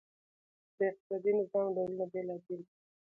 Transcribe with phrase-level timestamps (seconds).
[0.77, 2.67] د اقتصادي نظام ډولونه بېلابیل دي.